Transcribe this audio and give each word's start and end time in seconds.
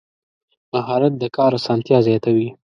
مهارت 0.73 1.13
د 1.21 1.23
کار 1.35 1.51
اسانتیا 1.59 1.97
زیاتوي. 2.07 2.49